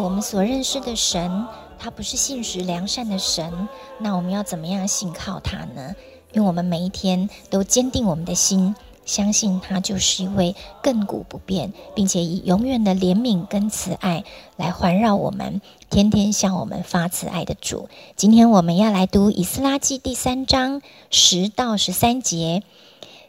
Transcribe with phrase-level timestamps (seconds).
[0.00, 1.46] 我们所认识的神，
[1.78, 5.94] 他不是信实良善的神，那我们要怎么样信靠他呢？
[6.32, 14.24] 因为我们每一天都坚定我们的心，相信他就是一位亘古不变，并且以永远的怜悯跟慈爱
[14.56, 17.88] 来环绕我们，天天向我们发慈爱的主。
[18.16, 22.64] 今天我们要来读以斯拉记第三章十到十三节。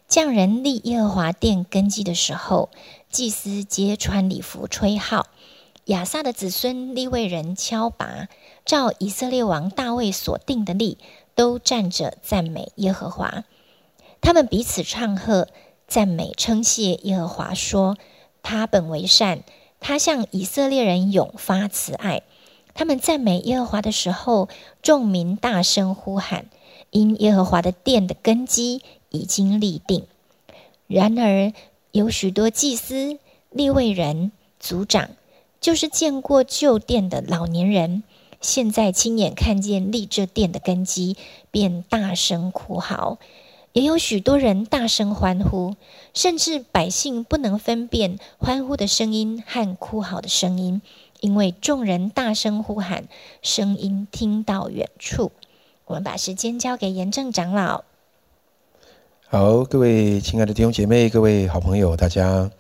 [0.08, 2.70] 匠人立耶和华殿根基的时候，
[3.10, 5.28] 祭司皆穿礼服吹号。
[5.86, 8.28] 亚萨的子孙利未人敲拔，
[8.66, 10.98] 照以色列王大卫所定的例，
[11.36, 13.44] 都站着赞美耶和华。
[14.20, 15.48] 他们彼此唱和，
[15.88, 17.98] 赞美称谢耶和华，说
[18.42, 19.44] ：“他本为善，
[19.80, 22.24] 他向以色列人永发慈爱。”
[22.74, 24.50] 他们赞美耶和华的时候，
[24.82, 26.48] 众民大声呼喊，
[26.90, 30.08] 因耶和华的殿的根基已经立定。
[30.88, 31.54] 然而
[31.92, 33.20] 有许多祭司、
[33.52, 35.12] 利未人、族长。
[35.66, 38.04] 就是见过旧殿的老年人，
[38.40, 41.18] 现在亲眼看见立这殿的根基，
[41.50, 43.18] 便大声哭嚎；
[43.74, 45.76] 也有许多人大声欢呼，
[46.14, 50.84] 甚至百姓不能分辨欢呼的声音和哭嚎的声音，
[51.20, 53.06] 因为众人大声呼喊，
[53.42, 55.32] 声音听到远处。
[55.86, 57.84] 我们把时间交给严正长老。
[59.28, 62.52] 好，各位亲爱的弟兄姐妹，各位好朋友，大家。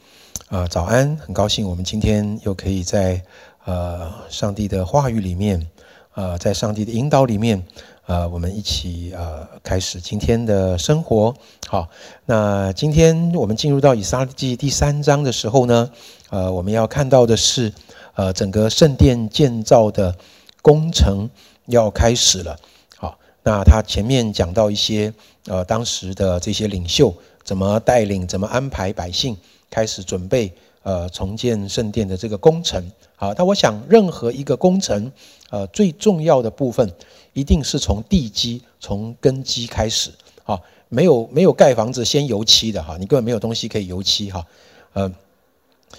[0.49, 1.17] 啊，早安！
[1.17, 3.19] 很高兴我们今天又可以在
[3.63, 5.67] 呃上帝的话语里面，
[6.13, 7.65] 呃，在上帝的引导里面，
[8.05, 11.33] 呃，我们一起呃开始今天的生活。
[11.67, 11.89] 好，
[12.27, 15.89] 那今天我们进入到以撒记第三章的时候呢，
[16.29, 17.73] 呃，我们要看到的是，
[18.13, 20.15] 呃，整个圣殿建造的
[20.61, 21.27] 工程
[21.65, 22.55] 要开始了。
[22.97, 25.11] 好，那他前面讲到一些
[25.47, 27.11] 呃当时的这些领袖
[27.43, 29.35] 怎么带领，怎么安排百姓。
[29.69, 30.51] 开始准备
[30.83, 35.11] 呃重建圣殿的这个工程，好，那我想任何一个工程，
[35.49, 36.89] 呃最重要的部分
[37.33, 40.11] 一定是从地基、从根基开始，
[40.43, 44.45] 好，没有没有盖房子先油漆的哈，你根本没有东西可以油漆哈，
[44.93, 45.11] 呃，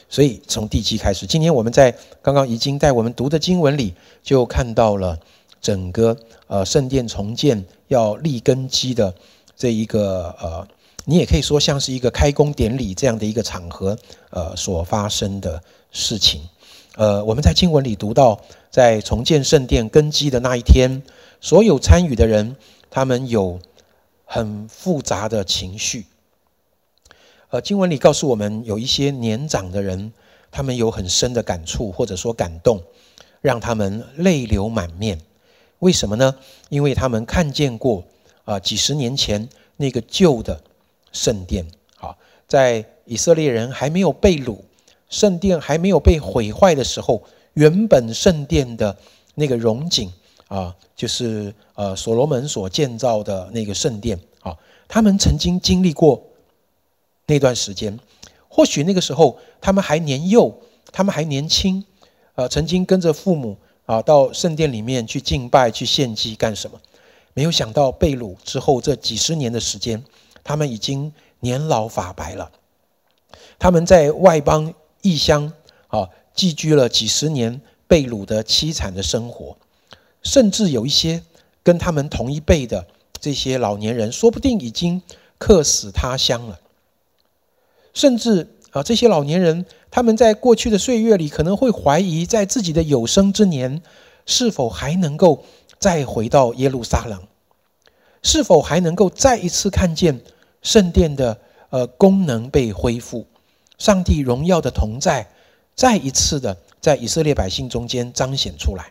[0.08, 1.26] 所以从地基开始。
[1.26, 5.18] 今天我们在刚刚已经在我们读的经文里就看到了
[5.60, 6.16] 整个
[6.46, 9.14] 呃圣殿重建要立根基的
[9.56, 10.66] 这一个呃。
[11.08, 13.96] 你也可以说像是一个开工典礼这样的一个场合，
[14.30, 15.62] 呃，所发生的
[15.92, 16.42] 事情。
[16.96, 18.40] 呃，我们在经文里读到，
[18.72, 21.00] 在重建圣殿根基的那一天，
[21.40, 22.56] 所有参与的人，
[22.90, 23.60] 他们有
[24.24, 26.06] 很复杂的情绪。
[27.50, 30.12] 呃，经文里告诉我们，有一些年长的人，
[30.50, 32.82] 他们有很深的感触或者说感动，
[33.40, 35.20] 让他们泪流满面。
[35.78, 36.34] 为什么呢？
[36.68, 38.02] 因为他们看见过
[38.44, 40.60] 啊，几十年前那个旧的。
[41.16, 41.66] 圣殿，
[41.96, 42.16] 好，
[42.46, 44.58] 在以色列人还没有被掳，
[45.08, 47.22] 圣殿还没有被毁坏的时候，
[47.54, 48.94] 原本圣殿的
[49.34, 50.12] 那个荣景
[50.48, 54.54] 啊，就是呃所罗门所建造的那个圣殿啊，
[54.86, 56.22] 他们曾经经历过
[57.26, 57.98] 那段时间，
[58.48, 60.54] 或许那个时候他们还年幼，
[60.92, 61.82] 他们还年轻，
[62.34, 63.56] 呃，曾经跟着父母
[63.86, 66.78] 啊到圣殿里面去敬拜、去献祭干什么？
[67.34, 70.02] 没有想到被掳之后这几十年的时间。
[70.46, 72.52] 他们已经年老发白了，
[73.58, 75.52] 他们在外邦异乡
[75.88, 79.56] 啊寄居了几十年，被掳的凄惨的生活，
[80.22, 81.24] 甚至有一些
[81.64, 82.86] 跟他们同一辈的
[83.20, 85.02] 这些老年人，说不定已经
[85.36, 86.60] 客死他乡了。
[87.92, 93.82] 甚至啊，这些老年人他们在过去的岁月里，可能会怀疑，在自己的有生之年，
[94.26, 95.44] 是否还能够
[95.80, 97.26] 再回到耶路撒冷，
[98.22, 100.20] 是否还能够再一次看见。
[100.66, 101.38] 圣殿的
[101.70, 103.24] 呃功能被恢复，
[103.78, 105.24] 上帝荣耀的同在
[105.76, 108.90] 再一次的在以色列百姓中间彰显出来。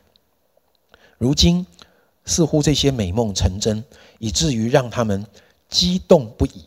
[1.18, 1.68] 如今
[2.24, 3.84] 似乎这些美梦成真，
[4.20, 5.28] 以至于让他们
[5.68, 6.64] 激动不已。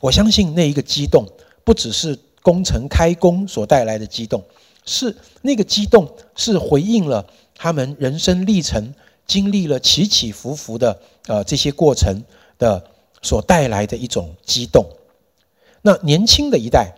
[0.00, 1.26] 我相信那一个激动，
[1.64, 4.44] 不只是工程开工所带来的激动，
[4.84, 7.26] 是那个激动是回应了
[7.56, 8.94] 他们人生历程
[9.26, 12.22] 经历了起起伏伏的呃这些过程
[12.58, 12.91] 的。
[13.22, 14.84] 所带来的一种激动，
[15.80, 16.92] 那年轻的一代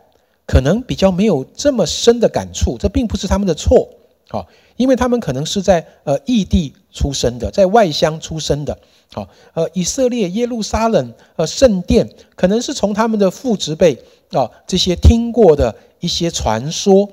[0.47, 3.89] 可能比较没有这么深的感触，这并不是他们的错
[4.29, 8.77] 好，因为他们可能是在呃异地出生的，在外乡出生的，
[9.13, 17.11] 好，呃，以色列耶路撒冷呃圣殿，可能是从他们的父执辈啊这些听过的一些传说，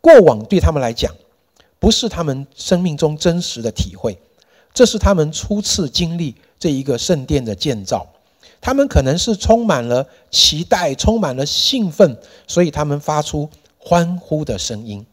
[0.00, 1.12] 过往对他们来讲，
[1.80, 4.18] 不是他们生命中真实的体会，
[4.72, 8.06] 这是他们初次经历这一个圣殿的建造。
[8.60, 15.04] 他们可能是充满了期待，充满了兴奋，所以他们发出欢呼的声音。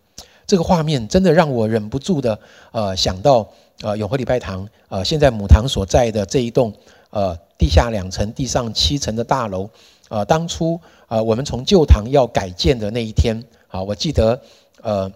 [0.46, 2.38] 这个画面真的让我忍不住的
[2.72, 3.48] 呃想到
[3.82, 6.74] 呃永和礼拜堂呃现在母堂所在的这一栋
[7.10, 9.70] 呃地下两层、地上七层的大楼。
[10.10, 14.42] 呃，当初呃我们从旧堂要改建的那一天啊，我记得
[14.82, 15.12] 呃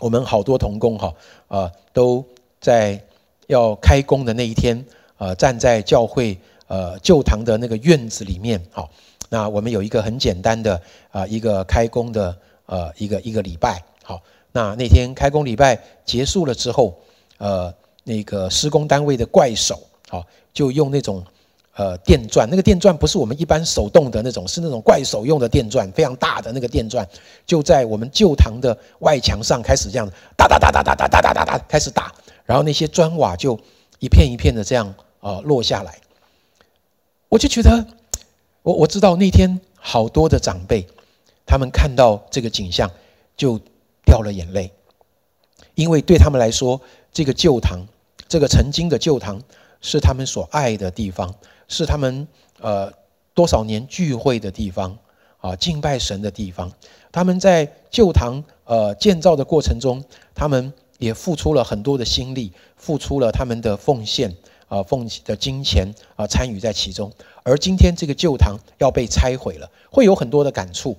[0.00, 1.12] 我们好多童工哈
[1.48, 2.24] 呃都
[2.60, 3.00] 在
[3.46, 4.84] 要开工的那一天
[5.18, 6.38] 呃站在教会。
[6.68, 8.88] 呃，旧堂的那个院子里面，好，
[9.28, 10.80] 那我们有一个很简单的
[11.10, 12.34] 啊，一个开工的
[12.64, 14.18] 呃，一个一个礼拜，好，
[14.52, 16.98] 那那天开工礼拜结束了之后，
[17.36, 17.70] 呃，
[18.04, 20.24] 那个施工单位的怪手，好，
[20.54, 21.22] 就用那种
[21.76, 27.06] 呃电钻，那个电钻不是我们一般手动的那种，是那种怪手用的电钻，非常大的那个电钻，
[27.44, 30.08] 就在我们旧堂的外墙上开始这样
[30.38, 32.10] 哒哒哒哒哒哒哒哒哒哒开始打，
[32.44, 33.58] 然后那些砖瓦就
[33.98, 35.98] 一片一片的这样啊落下来。
[37.28, 37.86] 我就觉得，
[38.62, 40.86] 我我知道那天好多的长辈，
[41.46, 42.90] 他们看到这个景象
[43.36, 43.58] 就
[44.04, 44.70] 掉了眼泪，
[45.74, 46.80] 因为对他们来说，
[47.10, 47.80] 这个旧堂，
[48.28, 49.40] 这个曾经的旧堂，
[49.80, 51.34] 是他们所爱的地方，
[51.68, 52.28] 是他们
[52.60, 52.92] 呃
[53.32, 54.98] 多少年聚会的地方
[55.40, 56.70] 啊，敬拜神的地方。
[57.10, 60.04] 他们在旧堂呃建造的过程中，
[60.34, 60.72] 他们
[61.02, 64.34] 也付出了很多的心力，付出了他们的奉献。
[64.68, 67.12] 啊，奉的金钱啊，参与在其中。
[67.42, 70.96] 而今天这个旧堂要被拆毁了，会有很多的感触。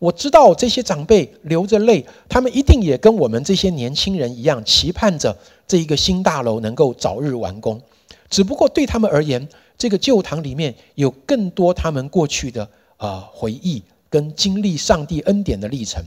[0.00, 5.36] 我知道这些长辈流着泪，他们一定也跟我们这些年轻人一样，期盼着
[5.68, 7.80] 这一个新大楼能够早日完工。
[8.28, 16.04] 只不过对他们而言，这个旧堂里面有更多他们过去的啊回忆跟经历上帝恩典的历程。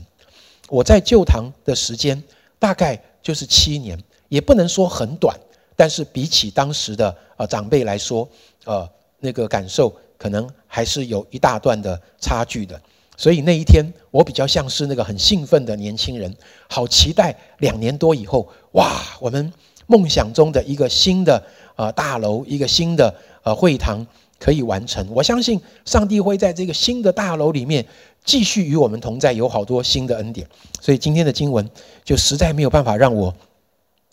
[0.68, 2.22] 我在旧堂的时间
[2.58, 5.36] 大概就是七年，也不能说很短。
[5.74, 8.28] 但是比起当时的呃长辈来说，
[8.64, 8.88] 呃
[9.18, 12.80] 那个感受可能还是有一大段的差距的。
[13.16, 16.32] 所以那一天我比较像是那个很兴奋的年轻人，
[16.68, 19.52] 好期待两年多以后，哇，我们
[19.88, 21.42] 梦想中的一个新的
[21.74, 23.12] 呃大楼，一个新的
[23.42, 24.06] 呃会堂
[24.38, 25.04] 可以完成。
[25.10, 27.84] 我相信上帝会在这个新的大楼里面
[28.26, 30.46] 继续与我们同在，有好多新的恩典。
[30.82, 31.66] 所以今天的经文
[32.04, 33.34] 就实在没有办法让我。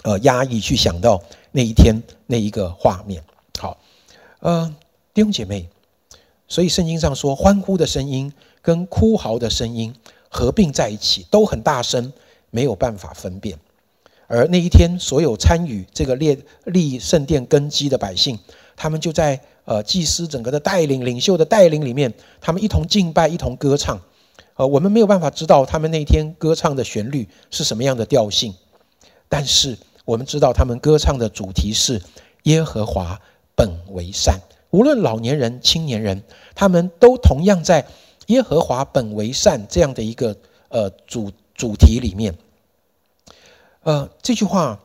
[0.03, 1.23] 呃，压抑去想到
[1.53, 1.95] 那一天
[2.27, 3.23] 那一个画面。
[3.57, 3.77] 好，
[4.41, 4.75] 呃，
[5.13, 5.69] 弟兄姐妹，
[6.45, 9.95] 所以圣经上说，欢呼的声音跟哭嚎的声音
[10.27, 12.11] 合并在一起，都很大声，
[12.49, 13.57] 没有办法分辨。
[14.27, 18.37] 而那一天，所有参与这个列立圣殿根基的百姓，
[18.75, 23.99] 他们就在呃祭司整个的带领、领袖的带领里面，他们一同敬拜，一同歌唱。
[24.55, 28.53] 呃，我们没有办法知道他们那天歌唱的旋律是什么样的调性，
[29.27, 29.77] 但是。
[30.05, 32.01] 我们知道，他们歌唱的主题是
[32.43, 33.21] 耶和华
[33.55, 34.37] 本为善。
[34.69, 36.21] 无论老年人、青年人，
[36.55, 37.87] 他们都同样在
[38.27, 40.35] 耶和华本为善这样的一个
[40.67, 42.37] 呃主主题里面。
[43.83, 44.77] 呃，这句话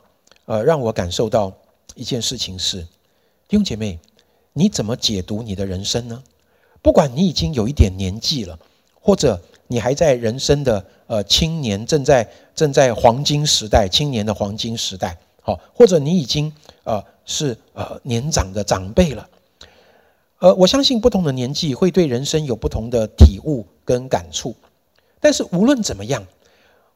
[0.45, 1.53] 呃让我感受到
[1.97, 2.83] 一件事情是：
[3.49, 3.99] 弟兄姐妹，
[4.59, 6.23] 你怎么解读你的人生呢？
[6.83, 8.59] 不管你已经有一点年纪了，
[9.01, 10.85] 或者你还在人生的。
[11.09, 16.53] 呃，青年正在正在黄金时代，青年的黄金时代，好，或者你已经
[16.85, 19.27] 呃是呃年长的长辈了，
[20.41, 24.55] 呃，我相信不同的年纪会对人生有不同的体悟跟感触，
[25.19, 26.27] 但是无论怎么样，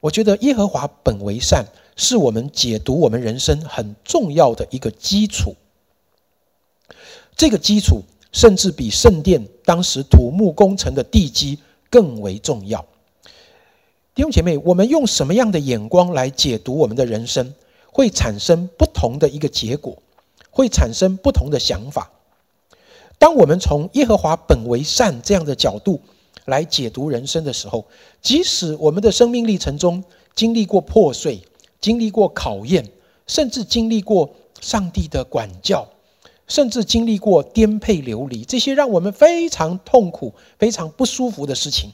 [0.00, 1.64] 我觉得耶和华本为善，
[1.96, 5.56] 是我们解读我们人生很重要的一个基础，
[7.42, 11.58] 这个基础甚至比圣殿当时土木工程的地基
[11.90, 12.86] 更为重要。
[14.14, 17.52] 弟兄姐妹，我们用什么样的眼光来解读我们的人生，
[17.90, 20.00] 会产生不同的一个结果，
[20.50, 22.12] 会产生不同的想法。
[23.18, 26.00] 当我们从耶和华本为善这样的角度
[26.44, 27.84] 来解读人生的时候，
[28.20, 30.04] 即使我们的生命历程中
[30.36, 31.42] 经历过破碎，
[31.80, 32.88] 经历过考验，
[33.26, 34.30] 甚至经历过
[34.60, 35.88] 上帝的管教，
[36.48, 41.90] 甚至经历过颠沛流离，这些让我们非常痛苦、非常不舒服的事情。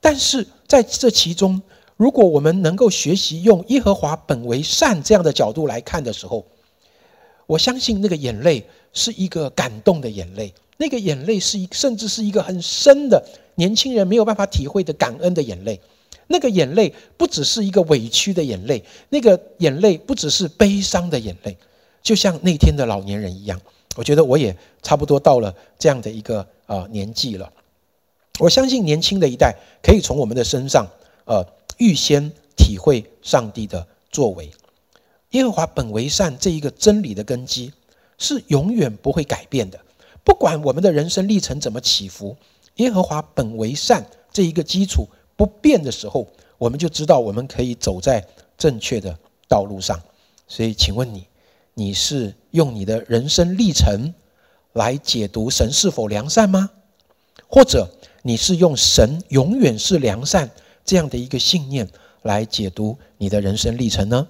[0.00, 1.60] 但是在这其中，
[1.96, 6.46] 如果我们能够学习用耶和华本为善这样的角度来看的时候，
[7.46, 13.22] 我相信那个眼泪是一个感动的眼泪，那个眼泪是一甚至是一个很深的
[13.56, 15.80] 年轻人没有办法体会的感恩的眼泪，
[16.28, 21.58] 那个眼泪不只是一个委屈的眼泪，那个眼泪不只是悲伤的眼泪，
[22.02, 23.60] 就像那天的老年人一样。
[23.96, 27.52] 我觉得我也差不多到了这样的一个呃年纪了。
[28.38, 30.86] 我相信年轻的一代可以从我们的身上，
[31.24, 31.44] 呃，
[31.78, 34.50] 预先体会上帝的作为。
[35.30, 37.72] 耶和华本为善这一个真理的根基
[38.16, 39.78] 是永远不会改变的，
[40.24, 42.36] 不管我们的人生历程怎么起伏，
[42.76, 46.26] 耶和华本为善这一个基础不变的时候，
[46.58, 48.24] 我们就知道我们可以走在
[48.56, 50.00] 正确的道路上。
[50.48, 51.26] 所以，请问你，
[51.80, 54.12] 你是用你的人生历程
[54.74, 56.68] 来解读神是否良善吗？
[57.48, 57.88] 或者
[58.20, 60.50] 你是用神永远是良善
[60.84, 61.88] 这样的一个信念
[62.20, 64.28] 来解读你的人生历程呢？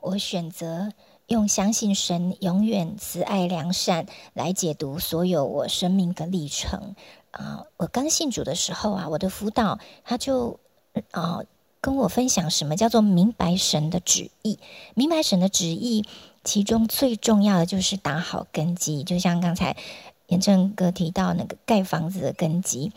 [0.00, 0.90] 我选择
[1.26, 6.94] 用相信神永远慈爱良善来解读所有我生命的历程
[7.32, 7.66] 啊！
[7.76, 10.58] 我刚信主的时候啊，我的辅导他就
[11.10, 11.42] 啊
[11.84, 14.58] 跟我分享什么叫做明白神的旨意。
[14.94, 16.06] 明白神的旨意，
[16.42, 19.04] 其中最重要的就是打好根基。
[19.04, 19.76] 就像刚才
[20.28, 22.90] 严正哥提到那个盖房子的根基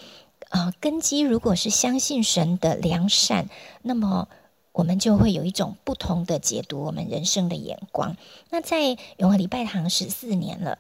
[0.48, 3.50] 啊，根基如果是相信神的良善，
[3.82, 4.30] 那么。
[4.72, 8.16] 我们就会有一种不同的解读我们人生的眼光。
[8.52, 10.78] 那在永和礼拜堂十四年了，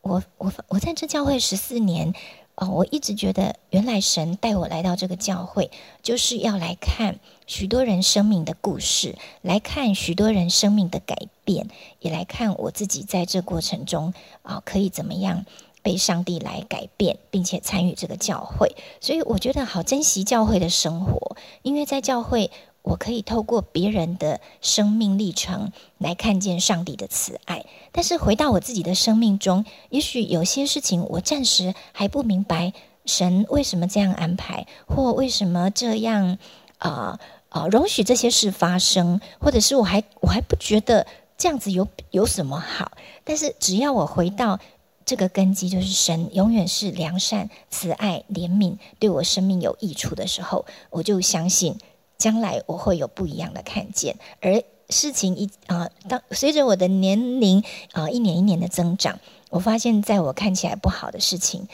[0.00, 2.14] 我我我在这教会十四年，
[2.54, 5.70] 哦，我一直觉得原来神带我来到这个教会，
[6.02, 11.68] 就是要来看许多人生命的故事，来看许多人生命的改变，
[12.00, 15.46] 也来看我自己在这过程中啊，可以怎么样
[15.82, 18.76] 被上帝来改变，并且参与这个教会。
[19.00, 22.50] 所以我觉得好珍惜教会的生活，因为在教会。
[22.82, 32.72] 我可以透过别人的生命历程来看见上帝的慈爱，但是回到我自己的生命中，也许有些事情我暂时还不明白
[33.06, 36.38] 神为什么这样安排，或为什么这样
[36.78, 37.20] 啊
[37.50, 41.06] 啊容许这些事发生，或者是我还我还不觉得
[41.38, 42.92] 这样子有有什么好。
[43.22, 44.58] 但是只要我回到
[45.04, 51.78] 这个根基，就是神永远是良善、慈爱、怜悯，对我生命有益处的时候，我就相信。
[52.22, 59.18] 将来我会有不一样的看见，而事情一啊，当随着我的年龄啊一年一年的增长，
[59.50, 61.66] 我发现在我看起来不好的事情，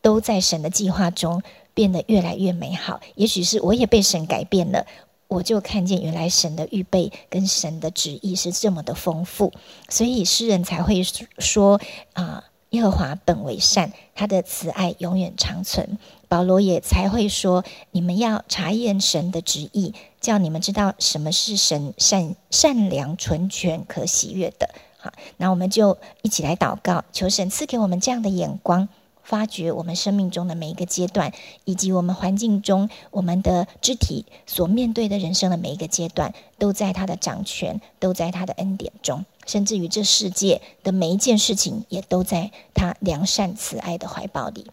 [0.00, 1.42] 都在神的计划中
[1.74, 3.00] 变得越来越美好。
[3.16, 4.86] 也许是我也被神改变了，
[5.26, 9.52] 我就看见原来神的预备跟神的旨意是这么的丰富，
[9.88, 11.80] 所以诗人才会说
[12.12, 12.44] 啊。
[12.70, 15.98] 耶和华本为善，他的慈爱永远长存。
[16.30, 28.88] 保罗也才会说：“你们要查验神的旨意，叫你们知道什么是神善、善良、纯全、可喜悦的。”好，那我们就一起来祷告，求神赐给我们这样的眼光，
[29.24, 31.32] 发掘我们生命中的每一个阶段，
[31.64, 39.24] 以及我们环境中我们的肢体所面对的人生的每一个阶段，都在他的掌权，都在他的恩典中。
[39.46, 44.70] 甚至于这世界的每一件事情，也都在他良善慈爱的怀抱里。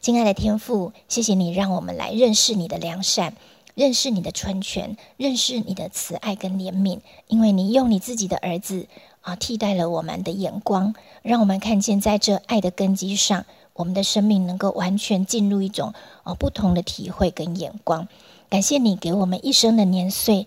[0.00, 3.34] 亲爱的天父，谢谢你让我们来认识你的良善，
[3.74, 7.00] 认识你的纯全，认识你的慈爱跟怜悯。
[7.28, 8.86] 因为你用你自己的儿子
[9.20, 18.08] 啊，替代了我们的眼光，让我们看见在这爱的根基上，我们的生命能够完全进入一种啊不同的体会跟眼光。
[18.48, 20.46] 感谢你给我们一生的年岁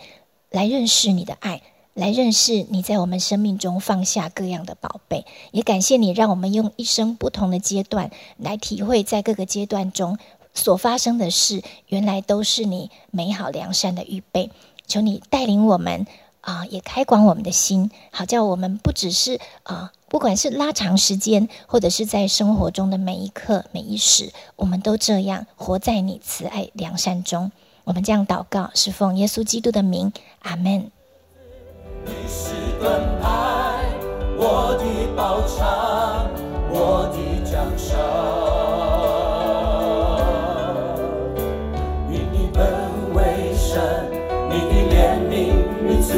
[0.51, 1.61] 来认识你的爱。
[1.95, 10.17] 来认识你在我们生命中放下各样的宝贝，也感谢你让我们用一生不同的阶段来体会，在各个阶段中
[10.53, 14.51] 所发生的事，原来都是你美好良善的预备。
[14.85, 16.05] 求你带领我们
[16.41, 27.53] 啊，也开广我们的心，好叫我们不只是啊，不管是拉长时间，或者是在生活中的每一刻每一时，我们都这样活在你慈爱良善中。
[27.85, 30.91] 我们这样祷告，是奉耶稣基督的名，阿门。
[32.05, 33.85] 你是盾牌，
[34.37, 34.83] 我的
[35.15, 36.29] 宝藏，
[36.69, 37.97] 我的奖赏。
[42.09, 42.59] 你的本
[43.13, 43.81] 为神，
[44.49, 44.93] 你的怜
[45.29, 45.33] 悯，
[45.83, 46.09] 与慈